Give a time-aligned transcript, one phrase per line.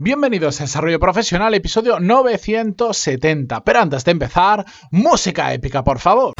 [0.00, 3.64] Bienvenidos a Desarrollo Profesional, episodio 970.
[3.64, 6.34] Pero antes de empezar, música épica, por favor.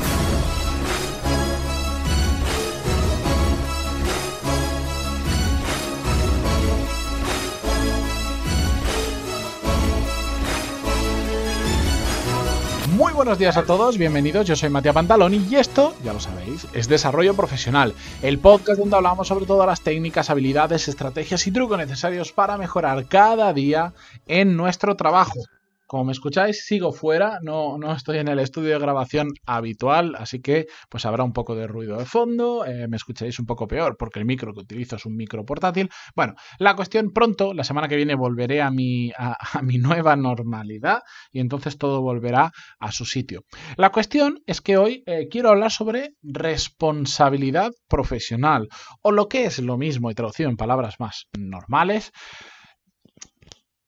[13.18, 16.86] Buenos días a todos, bienvenidos, yo soy Matías Pantaloni y esto, ya lo sabéis, es
[16.86, 17.92] Desarrollo Profesional,
[18.22, 23.06] el podcast donde hablamos sobre todas las técnicas, habilidades, estrategias y trucos necesarios para mejorar
[23.06, 23.92] cada día
[24.28, 25.40] en nuestro trabajo.
[25.88, 30.42] Como me escucháis, sigo fuera, no, no estoy en el estudio de grabación habitual, así
[30.42, 33.96] que pues habrá un poco de ruido de fondo, eh, me escucharéis un poco peor
[33.98, 35.88] porque el micro que utilizo es un micro portátil.
[36.14, 41.00] Bueno, la cuestión pronto, la semana que viene volveré a mi, a, mi nueva normalidad
[41.32, 43.44] y entonces todo volverá a su sitio.
[43.78, 48.68] La cuestión es que hoy eh, quiero hablar sobre responsabilidad profesional
[49.00, 52.12] o lo que es lo mismo y traducido en palabras más normales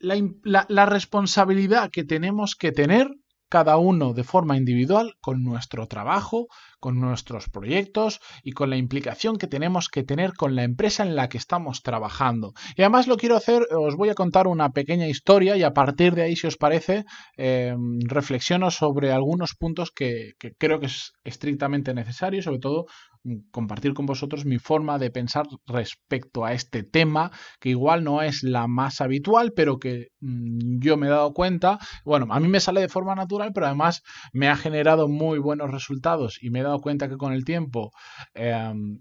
[0.01, 3.09] la, responsabilidad que tenemos que tener
[3.51, 6.47] cada uno de forma individual con nuestro trabajo,
[6.79, 11.17] con nuestros proyectos y con la implicación que tenemos que tener con la empresa en
[11.17, 12.53] la que estamos trabajando.
[12.77, 16.15] Y además lo quiero hacer, os voy a contar una pequeña historia y a partir
[16.15, 17.05] de ahí, si os parece,
[17.37, 22.87] em, reflexiono sobre algunos puntos que, que, creo que es estrictamente necesario sobre todo
[23.51, 28.43] compartir con vosotros mi forma de pensar respecto a este tema, que igual no es
[28.43, 32.61] la más habitual, pero que mm, yo me he dado cuenta, bueno, a mí me
[32.61, 36.63] sale de forma natural, pero además me ha generado muy buenos resultados y me he
[36.63, 37.91] dado cuenta que con el tiempo
[38.35, 39.01] em,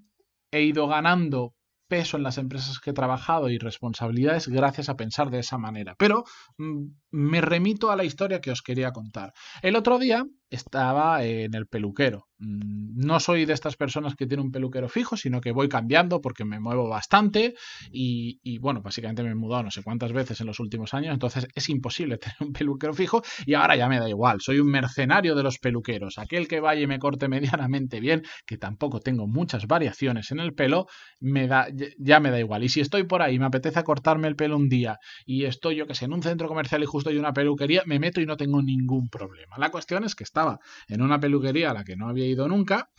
[0.51, 1.53] he ido ganando
[1.87, 5.95] peso en las empresas que he trabajado y responsabilidades gracias a pensar de esa manera.
[5.97, 6.23] Pero
[6.57, 9.33] mm, me remito a la historia que os quería contar.
[9.61, 12.25] El otro día estaba en el peluquero.
[12.39, 16.21] Mm, no soy de estas personas que tienen un peluquero fijo, sino que voy cambiando
[16.21, 17.53] porque me muevo bastante
[17.91, 21.47] y, bueno, básicamente me he mudado no sé cuántas veces en los últimos años, entonces
[21.53, 25.35] es imposible tener un peluquero fijo y ahora ya me da igual, soy un mercenario
[25.35, 29.67] de los peluqueros, aquel que vaya y me corte medianamente bien, que tampoco tengo muchas
[29.67, 30.87] variaciones en el pelo,
[31.19, 32.63] me da, ya me da igual.
[32.63, 35.87] Y si estoy por ahí me apetece cortarme el pelo un día y estoy yo
[35.87, 38.37] que sé en un centro comercial y justo hay una peluquería, me meto y no
[38.37, 39.57] tengo ningún problema.
[39.57, 42.47] La cuestión es que está estaba en una peluquería a la que no había ido
[42.47, 42.89] nunca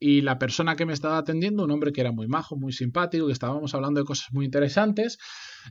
[0.00, 3.26] y la persona que me estaba atendiendo, un hombre que era muy majo, muy simpático,
[3.26, 5.18] que estábamos hablando de cosas muy interesantes,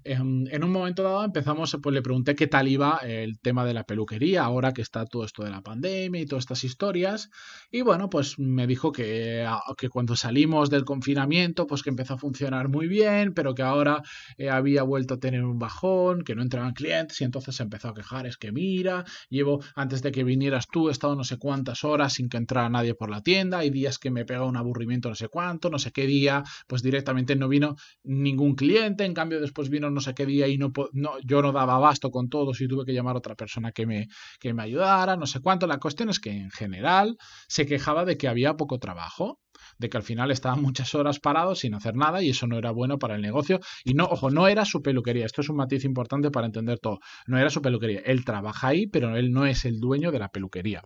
[0.04, 3.74] em, en, un momento dado empezamos, pues le pregunté qué tal iba el tema de
[3.74, 7.32] la peluquería, ahora que está todo esto de la pandemia y todas estas historias,
[7.72, 9.48] y bueno, pues me dijo que,
[9.78, 14.04] que cuando salimos del confinamiento, pues que empezó a funcionar muy bien, pero que ahora
[14.38, 17.90] eh, había vuelto a tener un bajón, que no entraban clientes, y entonces se empezó
[17.90, 21.38] a quejar, es que mira, llevo, antes de que vinieras tú, he estado no sé
[21.40, 24.44] cuántas horas sin que entrara nadie por la tienda, hay días que me me pega
[24.44, 29.06] un aburrimiento no sé cuánto, no sé qué día, pues directamente no vino ningún cliente,
[29.06, 32.12] en cambio después vino no sé qué día y no, no yo no daba abasto
[32.12, 34.08] con todos y tuve que llamar a otra persona que me,
[34.40, 35.68] que me ayudara, no sé cuánto.
[35.68, 39.40] La cuestión es que en general se quejaba de que había poco trabajo
[39.78, 42.72] de que al final estaban muchas horas parados sin hacer nada y eso no era
[42.72, 43.60] bueno para el negocio.
[43.84, 45.26] Y no, ojo, no era su peluquería.
[45.26, 47.00] Esto es un matiz importante para entender todo.
[47.28, 48.02] No era su peluquería.
[48.06, 50.82] Él trabaja ahí, pero él no es el dueño de la peluquería.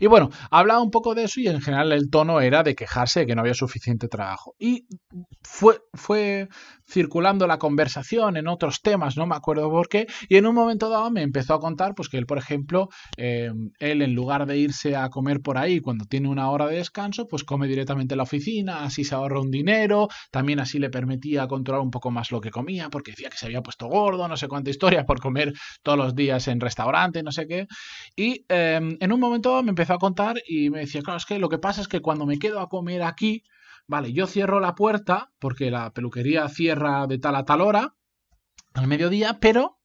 [0.00, 3.20] Y bueno, hablaba un poco de eso y en general el tono era de quejarse
[3.20, 4.54] de que no había suficiente trabajo.
[4.58, 4.86] Y
[5.42, 6.48] fue, fue
[6.88, 10.88] circulando la conversación en otros temas, no me acuerdo por qué, y en un momento
[10.88, 14.58] dado me empezó a contar pues que él, por ejemplo, em, él en lugar de
[14.58, 18.18] irse a comer por ahí cuando tiene una hora de descanso, pues come directamente en
[18.18, 22.30] la oficina, así se ahorra un dinero, también así le permitía controlar un poco más
[22.30, 25.20] lo que comía, porque decía que se había puesto gordo, no sé cuánta historia, por
[25.20, 27.66] comer todos los días en restaurante, no sé qué.
[28.16, 31.38] Y em, en un momento me empezó a contar y me decía, claro, es que
[31.38, 33.44] lo que pasa es que cuando me quedo a comer aquí,
[33.86, 37.94] vale, yo cierro la puerta porque la peluquería cierra de tal a tal hora,
[38.74, 39.78] al mediodía, pero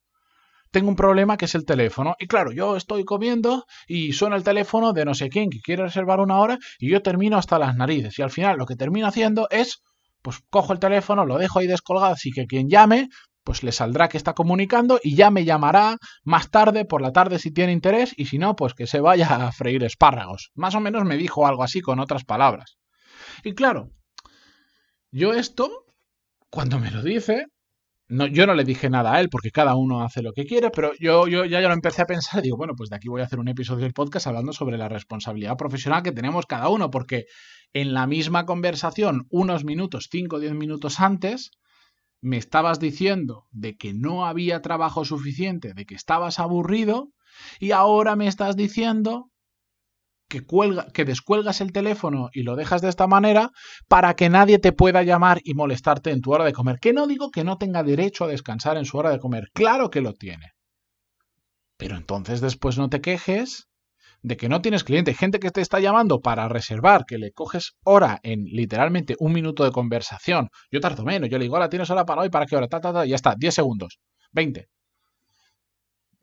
[0.71, 2.15] tengo un problema que es el teléfono.
[2.19, 5.83] Y claro, yo estoy comiendo y suena el teléfono de no sé quién que quiere
[5.83, 8.17] reservar una hora y yo termino hasta las narices.
[8.19, 9.81] Y al final lo que termino haciendo es,
[10.21, 13.09] pues cojo el teléfono, lo dejo ahí descolgado, así que quien llame,
[13.47, 15.95] pues le saldrá que está comunicando y ya me llamará
[16.25, 19.47] más tarde, por la tarde si tiene interés, y si no, pues que se vaya
[19.47, 20.51] a freír espárragos.
[20.53, 22.77] Más o menos me dijo algo así con otras palabras.
[23.45, 23.89] Y claro,
[25.11, 25.85] yo esto,
[26.49, 27.45] cuando me lo dice,
[28.09, 30.69] no, yo no le dije nada a él porque cada uno hace lo que quiere,
[30.69, 33.21] pero yo, yo ya, ya lo empecé a pensar digo, bueno, pues de aquí voy
[33.21, 36.91] a hacer un episodio del podcast hablando sobre la responsabilidad profesional que tenemos cada uno,
[36.91, 37.27] porque
[37.71, 41.51] en la misma conversación, unos minutos, 5 o 10 minutos antes,
[42.21, 47.09] me estabas diciendo de que no había trabajo suficiente, de que estabas aburrido,
[47.59, 49.29] y ahora me estás diciendo
[50.27, 53.51] que, cuelga, que descuelgas el teléfono y lo dejas de esta manera
[53.87, 56.79] para que nadie te pueda llamar y molestarte en tu hora de comer.
[56.79, 59.89] Que no digo que no tenga derecho a descansar en su hora de comer, claro
[59.89, 60.53] que lo tiene.
[61.77, 63.67] Pero entonces después no te quejes
[64.21, 67.73] de que no tienes cliente, gente que te está llamando para reservar, que le coges
[67.83, 70.49] hora en literalmente un minuto de conversación.
[70.71, 72.67] Yo tardo menos, yo le digo, hola, tienes hora para hoy, ¿para qué hora?
[72.67, 73.99] Ta, ta, ta, ya está, 10 segundos,
[74.31, 74.67] 20.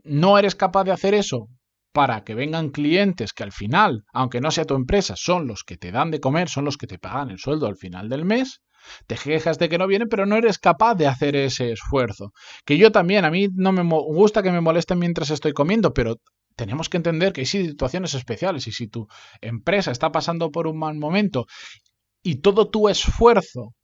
[0.04, 1.48] No eres capaz de hacer eso
[1.92, 5.76] para que vengan clientes que al final, aunque no sea tu empresa, son los que
[5.76, 8.60] te dan de comer, son los que te pagan el sueldo al final del mes,
[9.06, 12.32] te quejas de que no vienen, pero no eres capaz de hacer ese esfuerzo.
[12.64, 16.16] Que yo también, a mí no me gusta que me molesten mientras estoy comiendo, pero
[16.56, 19.08] tenemos que entender que hay situaciones especiales y si tu
[19.40, 21.46] empresa está pasando por un mal momento
[22.22, 23.74] y todo tu esfuerzo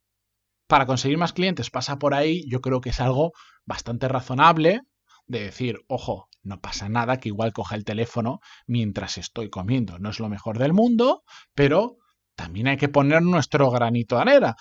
[0.67, 3.33] para conseguir más clientes pasa por ahí, yo creo que es algo
[3.65, 4.81] bastante razonable
[5.27, 9.99] de decir, ojo, no pasa nada que igual coja el teléfono mientras estoy comiendo.
[9.99, 11.23] No es lo mejor del mundo,
[11.53, 11.97] pero
[12.35, 14.55] también hay que poner nuestro granito de arena.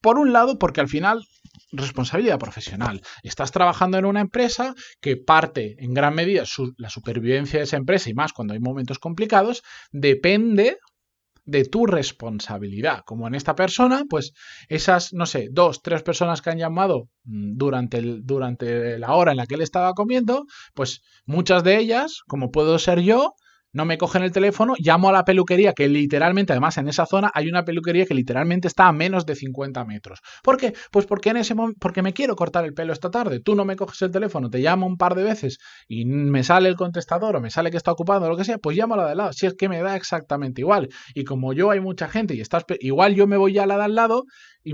[0.00, 1.24] Por un lado, porque al final,
[1.72, 3.00] responsabilidad profesional.
[3.22, 6.44] Estás trabajando en una empresa que parte en gran medida
[6.76, 9.62] la supervivencia de esa empresa y más cuando hay momentos complicados,
[9.92, 10.78] depende
[11.48, 13.02] de tu responsabilidad.
[13.06, 14.32] Como en esta persona, pues
[14.68, 19.38] esas, no sé, dos, tres personas que han llamado mm, durante, durante la hora en
[19.38, 20.44] la que él estaba comiendo,
[20.74, 23.32] pues muchas de ellas, como puedo ser yo,
[23.72, 27.30] no me cogen el teléfono, llamo a la peluquería, que literalmente, además en esa zona
[27.34, 30.20] hay una peluquería que literalmente está a menos de 50 metros.
[30.42, 30.74] ¿Por qué?
[30.90, 33.76] Pues porque en ese porque me quiero cortar el pelo esta tarde, tú no me
[33.76, 37.40] coges el teléfono, te llamo un par de veces y me sale el contestador o
[37.40, 39.32] me sale que está ocupado o lo que sea, pues llamo a la de lado,
[39.32, 40.88] si es que me da exactamente igual.
[41.14, 43.84] Y como yo hay mucha gente y estás, igual yo me voy a la de
[43.84, 44.24] al lado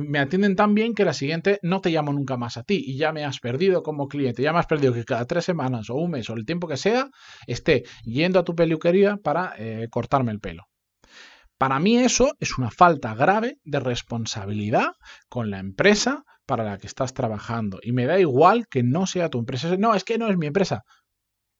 [0.00, 2.96] me atienden tan bien que la siguiente no te llamo nunca más a ti y
[2.96, 5.94] ya me has perdido como cliente, ya me has perdido que cada tres semanas o
[5.94, 7.10] un mes o el tiempo que sea
[7.46, 10.64] esté yendo a tu peluquería para eh, cortarme el pelo.
[11.58, 14.92] Para mí eso es una falta grave de responsabilidad
[15.28, 17.78] con la empresa para la que estás trabajando.
[17.82, 19.76] Y me da igual que no sea tu empresa.
[19.76, 20.82] No, es que no es mi empresa.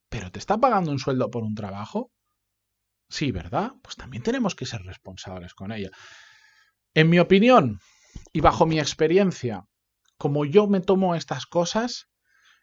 [0.09, 2.11] Pero te está pagando un sueldo por un trabajo.
[3.09, 3.73] Sí, ¿verdad?
[3.83, 5.91] Pues también tenemos que ser responsables con ella.
[6.95, 7.81] En mi opinión,
[8.33, 9.65] y bajo mi experiencia,
[10.19, 12.09] como yo me tomo estas cosas,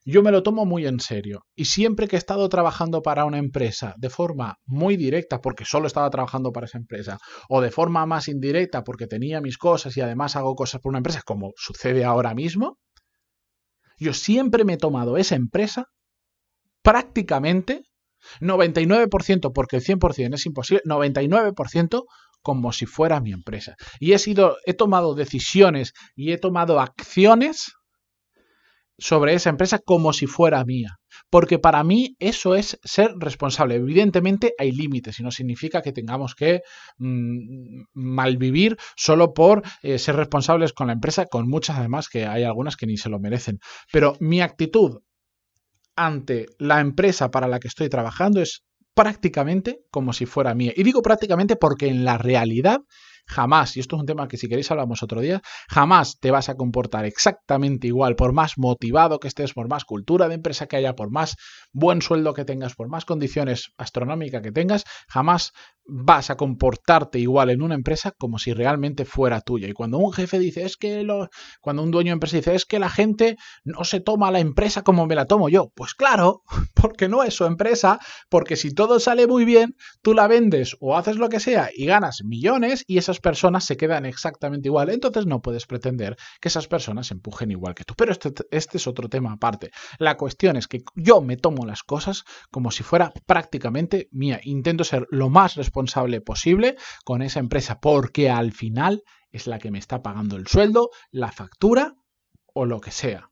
[0.03, 1.45] yo me lo tomo muy en serio.
[1.55, 5.87] Y siempre que he estado trabajando para una empresa de forma muy directa, porque solo
[5.87, 7.17] estaba trabajando para esa empresa,
[7.49, 10.99] o de forma más indirecta, porque tenía mis cosas y además hago cosas por una
[10.99, 12.79] empresa, como sucede ahora mismo,
[13.97, 15.85] yo siempre me he tomado esa empresa
[16.81, 17.83] prácticamente
[18.39, 22.03] 99%, porque el 100% es imposible, 99%
[22.41, 23.75] como si fuera mi empresa.
[23.99, 24.17] Y he
[24.65, 27.73] he tomado decisiones y he tomado acciones
[29.01, 30.97] sobre esa empresa como si fuera mía.
[31.29, 33.75] Porque para mí eso es ser responsable.
[33.75, 36.61] Evidentemente hay límites y no significa que tengamos que
[36.97, 42.43] mm, malvivir solo por eh, ser responsables con la empresa, con muchas además que hay
[42.43, 43.59] algunas que ni se lo merecen.
[43.91, 44.99] Pero mi actitud
[45.95, 50.73] ante la empresa para la que estoy trabajando es prácticamente como si fuera mía.
[50.75, 52.81] Y digo prácticamente porque en la realidad
[53.25, 56.49] jamás, y esto es un tema que si queréis hablamos otro día, jamás te vas
[56.49, 60.77] a comportar exactamente igual, por más motivado que estés, por más cultura de empresa que
[60.77, 61.35] haya, por más
[61.71, 65.53] buen sueldo que tengas, por más condiciones astronómicas que tengas, jamás
[65.85, 69.67] vas a comportarte igual en una empresa como si realmente fuera tuya.
[69.67, 71.29] Y cuando un jefe dice, es que lo,
[71.59, 74.83] cuando un dueño de empresa dice, es que la gente no se toma la empresa
[74.83, 76.43] como me la tomo yo, pues claro,
[76.73, 80.97] porque no es su empresa, porque si todo sale muy bien, tú la vendes o
[80.97, 84.89] haces lo que sea y ganas millones y esas personas se quedan exactamente igual.
[84.89, 87.93] Entonces no puedes pretender que esas personas empujen igual que tú.
[87.95, 89.71] Pero este, este es otro tema aparte.
[89.99, 94.39] La cuestión es que yo me tomo las cosas como si fuera prácticamente mía.
[94.43, 99.71] Intento ser lo más responsable posible con esa empresa, porque al final es la que
[99.71, 101.95] me está pagando el sueldo, la factura
[102.53, 103.31] o lo que sea.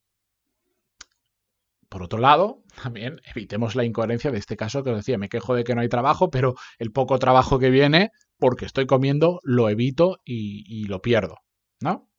[1.89, 5.55] Por otro lado, también evitemos la incoherencia de este caso que os decía, me quejo
[5.55, 9.69] de que no hay trabajo, pero el poco trabajo que viene, porque estoy comiendo, lo
[9.69, 11.37] evito y, lo pierdo,
[11.81, 12.09] ¿no?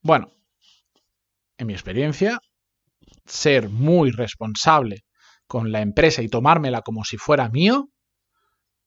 [0.00, 0.32] Bueno,
[1.58, 2.40] en mi experiencia,
[3.26, 5.04] ser muy responsable
[5.46, 7.90] con la empresa y tomármela como si fuera mío,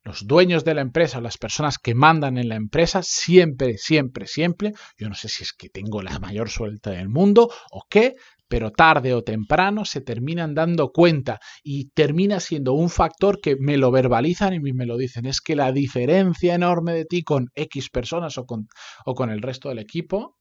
[0.03, 4.73] los dueños de la empresa, las personas que mandan en la empresa, siempre, siempre, siempre,
[4.97, 8.15] yo no sé si es que tengo la mayor suerte del mundo o qué,
[8.53, 13.77] pero tarde o temprano se terminan dando cuenta y termina siendo un factor que me
[13.77, 15.25] lo verbalizan y me lo dicen.
[15.25, 18.67] Es que la diferencia enorme de ti con X personas o con,
[19.07, 20.37] o con el resto del equipo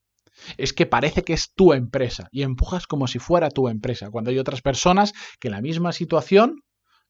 [0.59, 4.31] es que parece que es tu empresa y empujas como si fuera tu empresa, cuando
[4.31, 6.57] hay otras personas que en la misma situación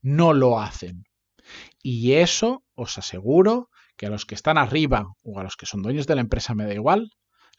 [0.03, 1.03] no lo hacen.
[1.83, 5.83] Y eso os aseguro que a los que están arriba o a los que son
[5.83, 7.11] dueños de la empresa me da igual,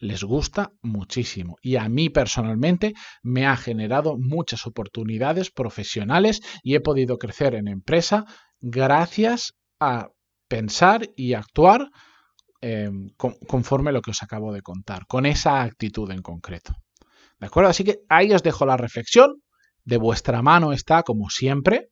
[0.03, 1.57] les gusta muchísimo.
[1.61, 7.69] Y a mí personalmente me ha generado muchas oportunidades profesionales y he podido crecer en
[7.69, 8.25] empresa
[8.59, 10.09] gracias a
[10.49, 11.89] pensar y actuar
[12.61, 12.89] eh,
[13.47, 16.73] conforme lo que os acabo de contar, con esa actitud en concreto.
[17.39, 17.69] ¿De acuerdo?
[17.69, 19.41] Así que ahí os dejo la reflexión.
[19.85, 21.89] De vuestra mano está, como siempre,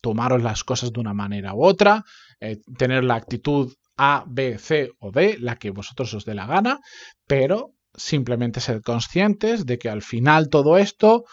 [0.00, 2.04] tomaros las cosas de una manera u otra,
[2.40, 6.46] eh, tener la actitud A, B, C o D, la que vosotros os dé la
[6.46, 6.80] gana,
[7.26, 11.24] pero simplemente ser conscientes de que al final todo esto,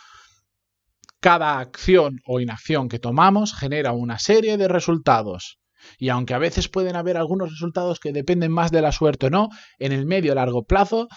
[1.22, 5.60] cada acción o inacción que tomamos genera una serie de resultados.
[5.98, 9.30] Y aunque a veces pueden haber algunos resultados que dependen más de la suerte o
[9.30, 9.48] no,
[9.80, 11.08] en el medio y largo plazo,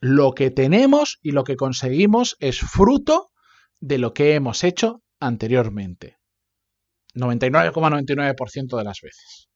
[0.00, 3.30] lo que tenemos y lo que conseguimos es fruto
[3.78, 6.16] de lo que hemos hecho anteriormente.
[7.14, 9.49] 99,99% de las veces.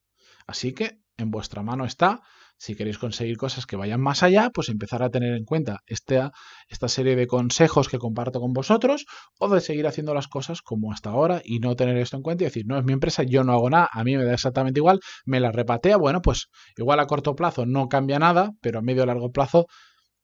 [0.47, 2.21] Así que en vuestra mano está,
[2.57, 6.31] si queréis conseguir cosas que vayan más allá, pues empezar a tener en cuenta esta,
[6.67, 9.05] esta serie de consejos que comparto con vosotros
[9.39, 12.43] o de seguir haciendo las cosas como hasta ahora y no tener esto en cuenta
[12.43, 14.79] y decir, no es mi empresa, yo no hago nada, a mí me da exactamente
[14.79, 16.47] igual, me la repatea, bueno, pues
[16.77, 19.67] igual a corto plazo no cambia nada, pero a medio o largo plazo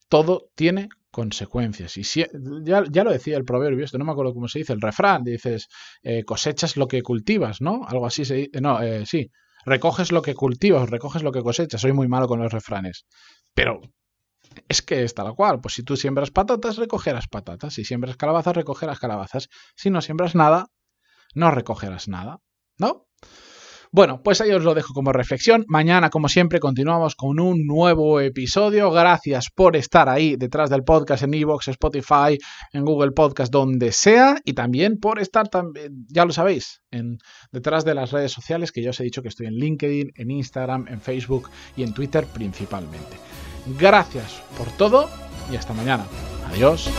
[0.07, 1.97] todo tiene consecuencias.
[1.97, 2.25] Y si,
[2.63, 5.23] ya, ya, lo decía el proverbio, esto no me acuerdo cómo se dice, el refrán,
[5.23, 5.67] dices,
[6.03, 7.81] eh, cosechas lo que cultivas, ¿no?
[7.85, 9.29] Algo así se dice, no, eh, sí,
[9.65, 11.81] recoges lo que cultivas, recoges lo que cosechas.
[11.81, 13.05] Soy muy malo con los refranes.
[13.53, 13.81] Pero
[14.67, 17.73] es que es tal cual, pues si tú siembras patatas, recogerás patatas.
[17.73, 19.49] Si siembras calabazas, recogerás calabazas.
[19.75, 20.67] Si no siembras nada,
[21.33, 22.39] no recogerás nada,
[22.77, 23.07] ¿no?
[23.93, 25.65] Bueno, pues ahí os lo dejo como reflexión.
[25.67, 28.89] Mañana, como siempre, continuamos con un nuevo episodio.
[28.89, 32.37] Gracias por estar ahí detrás del podcast en Evox, Spotify,
[32.71, 34.37] en Google Podcast, donde sea.
[34.45, 35.49] Y también por estar,
[36.07, 37.17] ya lo sabéis, en,
[37.51, 40.31] detrás de las redes sociales, que ya os he dicho que estoy en LinkedIn, en
[40.31, 43.17] Instagram, en Facebook y en Twitter principalmente.
[43.77, 45.09] Gracias por todo
[45.51, 46.05] y hasta mañana.
[46.49, 46.89] Adiós.